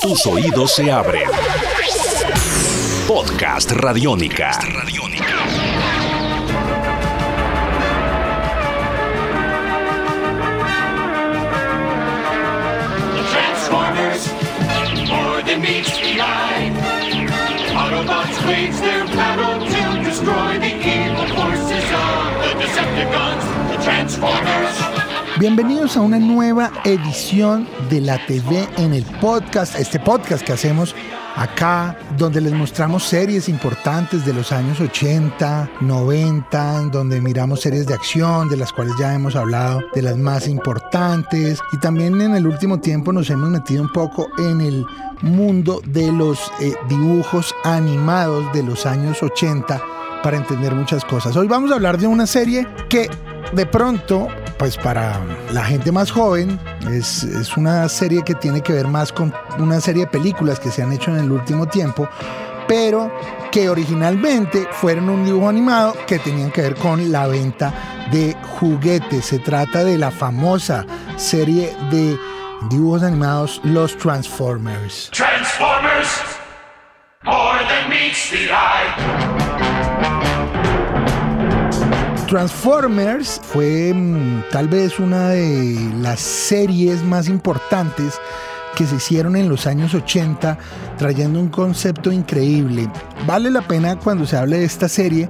[0.00, 1.28] Tus oídos se abren.
[3.06, 4.50] Podcast Radiónica.
[13.30, 14.28] Transformers,
[15.08, 16.72] more than meets the eye.
[17.74, 23.44] Autobots wage their battle to destroy the evil forces of the Decepticons.
[23.70, 24.69] The Transformers.
[25.40, 30.94] Bienvenidos a una nueva edición de la TV en el podcast, este podcast que hacemos
[31.34, 37.94] acá, donde les mostramos series importantes de los años 80, 90, donde miramos series de
[37.94, 42.46] acción, de las cuales ya hemos hablado, de las más importantes, y también en el
[42.46, 44.84] último tiempo nos hemos metido un poco en el
[45.22, 49.80] mundo de los eh, dibujos animados de los años 80
[50.22, 51.34] para entender muchas cosas.
[51.34, 53.08] Hoy vamos a hablar de una serie que
[53.52, 54.28] de pronto,
[54.60, 55.18] pues para
[55.52, 56.60] la gente más joven,
[56.90, 60.70] es, es, una serie que tiene que ver más con una serie de películas que
[60.70, 62.06] se han hecho en el último tiempo,
[62.68, 63.10] pero
[63.50, 67.72] que originalmente fueron un dibujo animado que tenían que ver con la venta
[68.12, 69.24] de juguetes.
[69.24, 70.84] Se trata de la famosa
[71.16, 72.18] serie de
[72.68, 75.08] dibujos animados Los Transformers.
[75.10, 76.20] Transformers,
[77.24, 79.29] more than meets the eye.
[82.30, 88.20] Transformers fue mm, tal vez una de las series más importantes
[88.76, 90.56] que se hicieron en los años 80,
[90.96, 92.88] trayendo un concepto increíble.
[93.26, 95.28] Vale la pena cuando se hable de esta serie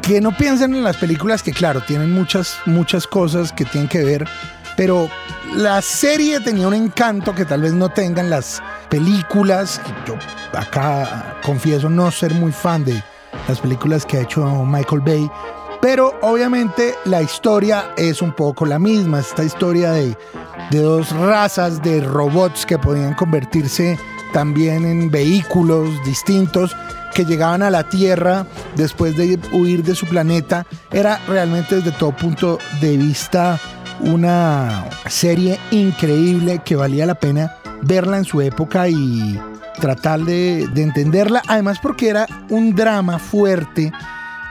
[0.00, 4.02] que no piensen en las películas que claro, tienen muchas muchas cosas que tienen que
[4.02, 4.26] ver,
[4.74, 5.10] pero
[5.54, 9.82] la serie tenía un encanto que tal vez no tengan las películas.
[10.06, 10.14] Yo
[10.58, 13.02] acá confieso no ser muy fan de
[13.48, 15.30] las películas que ha hecho Michael Bay,
[15.88, 20.18] pero obviamente la historia es un poco la misma, esta historia de,
[20.72, 23.96] de, dos razas de robots que podían convertirse
[24.32, 26.74] también en vehículos distintos
[27.14, 30.66] que llegaban a la Tierra después de huir de su planeta.
[30.90, 33.60] Era realmente desde todo punto de vista
[34.00, 39.40] una serie increíble que valía la pena verla en su época y
[39.80, 43.92] tratar de, de entenderla, además porque era un drama fuerte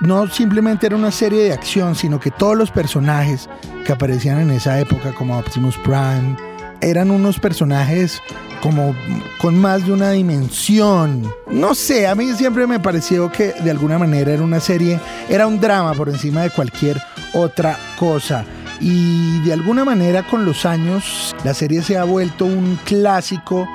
[0.00, 3.48] no simplemente era una serie de acción, sino que todos los personajes
[3.84, 6.36] que aparecían en esa época, como Optimus Prime,
[6.80, 8.22] eran unos personajes
[8.62, 8.94] como
[9.40, 11.28] con más de una dimensión.
[11.50, 15.46] No sé, a mí siempre me pareció que de alguna manera era una serie, era
[15.46, 17.00] un drama por encima de cualquier
[17.32, 18.44] otra cosa.
[18.80, 23.68] Y de alguna manera con los años la serie se ha vuelto un clásico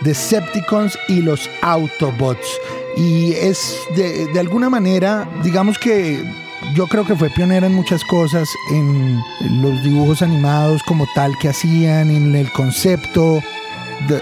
[0.00, 2.58] Decepticons y los Autobots.
[2.96, 6.41] Y es de, de alguna manera, digamos que
[6.74, 9.20] yo creo que fue pionera en muchas cosas, en
[9.62, 13.40] los dibujos animados como tal que hacían, en el concepto.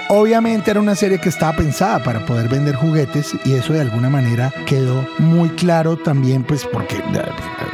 [0.08, 4.10] Obviamente era una serie que estaba pensada para poder vender juguetes y eso de alguna
[4.10, 7.02] manera quedó muy claro también pues porque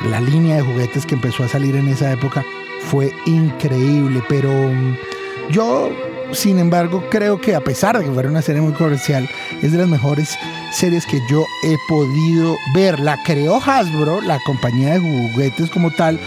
[0.08, 2.44] la línea de juguetes que empezó a salir en esa época
[2.90, 4.52] fue increíble, pero
[5.50, 5.90] yo
[6.32, 9.28] sin embargo, creo que a pesar de que fuera una serie muy comercial,
[9.62, 10.36] es de las mejores
[10.72, 12.98] series que yo he podido ver.
[13.00, 16.18] La creó Hasbro, la compañía de juguetes como tal,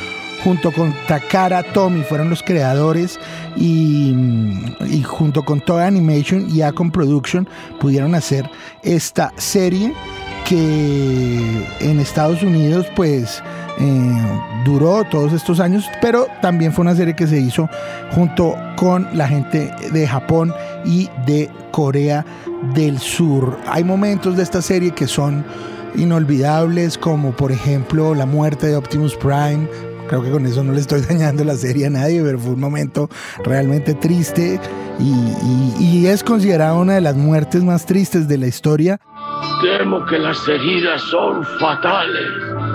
[0.43, 3.19] junto con Takara Tomy, fueron los creadores
[3.55, 4.15] y,
[5.05, 7.47] junto con Toy Animation y Acon Production
[7.79, 8.49] pudieron hacer
[8.83, 9.93] esta serie
[10.49, 13.43] que en Estados Unidos pues
[13.77, 14.21] eh,
[14.65, 17.69] duró todos estos años, pero también fue una serie que se hizo
[18.15, 20.51] junto con la gente de Japón
[20.85, 22.25] y de Corea
[22.73, 23.59] del Sur.
[23.67, 25.45] Hay momentos de esta serie que son
[25.95, 29.67] inolvidables, como por ejemplo la muerte de Optimus Prime.
[30.07, 32.59] Creo que con eso no le estoy dañando la serie a nadie, pero fue un
[32.59, 33.07] momento
[33.43, 34.59] realmente triste
[34.97, 38.99] y, y, y es considerada una de las muertes más tristes de la historia.
[39.61, 42.31] Temo que las heridas son fatales.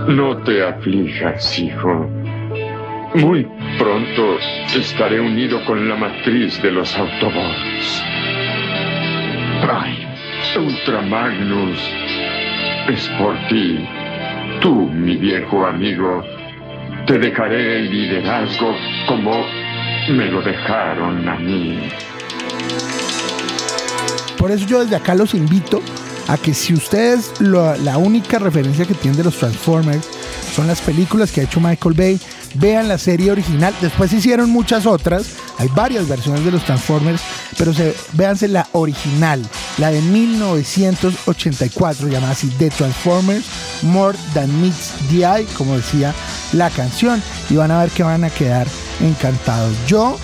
[0.09, 2.07] No te aflijas, hijo.
[3.15, 3.49] Muy
[3.79, 4.39] pronto
[4.77, 8.05] estaré unido con la matriz de los Autobots.
[9.63, 11.79] Prime, Ultramagnus,
[12.89, 13.89] es por ti.
[14.61, 16.23] Tú, mi viejo amigo,
[17.07, 18.77] te dejaré el liderazgo
[19.07, 19.47] como
[20.11, 21.89] me lo dejaron a mí.
[24.37, 25.81] Por eso yo desde acá los invito
[26.29, 30.07] a que si ustedes la única referencia que tienen de los Transformers
[30.55, 32.21] son las películas que ha hecho Michael Bay.
[32.55, 33.75] Vean la serie original.
[33.81, 35.27] Después hicieron muchas otras.
[35.59, 37.21] Hay varias versiones de los Transformers,
[37.59, 39.43] pero se, véanse la original,
[39.79, 43.45] la de 1984, llamada así The Transformers
[43.83, 46.15] More Than Meets the Eye, como decía
[46.53, 47.21] la canción.
[47.51, 48.69] Y van a ver que van a quedar
[49.01, 49.75] encantados.
[49.89, 50.17] Yo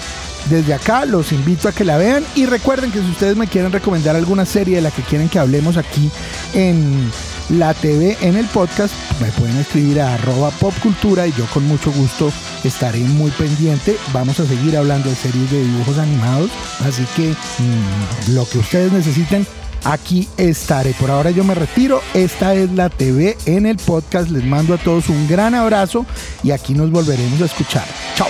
[0.50, 3.70] desde acá los invito a que la vean y recuerden que si ustedes me quieren
[3.70, 6.10] recomendar alguna serie de la que quieren que hablemos aquí
[6.52, 7.10] en
[7.50, 11.92] la TV, en el podcast, me pueden escribir a arroba popcultura y yo con mucho
[11.92, 12.32] gusto
[12.64, 13.96] estaré muy pendiente.
[14.12, 16.50] Vamos a seguir hablando de series de dibujos animados,
[16.84, 19.46] así que mmm, lo que ustedes necesiten.
[19.84, 20.92] Aquí estaré.
[20.92, 22.02] Por ahora yo me retiro.
[22.12, 24.30] Esta es la TV en el podcast.
[24.30, 26.04] Les mando a todos un gran abrazo
[26.42, 27.86] y aquí nos volveremos a escuchar.
[28.14, 28.29] Chao.